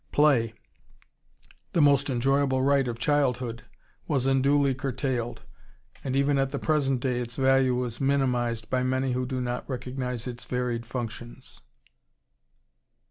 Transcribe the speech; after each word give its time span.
Play 0.11 0.55
the 1.73 1.79
most 1.79 2.09
enjoyable 2.09 2.63
right 2.63 2.87
of 2.87 2.97
childhood 2.97 3.65
was 4.07 4.25
unduly 4.25 4.73
curtailed, 4.73 5.43
and 6.03 6.15
even 6.15 6.39
at 6.39 6.49
the 6.49 6.57
present 6.57 7.01
day 7.01 7.19
its 7.19 7.35
value 7.35 7.83
is 7.83 8.01
minimized 8.01 8.67
by 8.67 8.81
many 8.81 9.11
who 9.11 9.27
do 9.27 9.39
not 9.39 9.69
recognize 9.69 10.25
its 10.25 10.43
varied 10.45 10.87
functions.... 10.87 11.61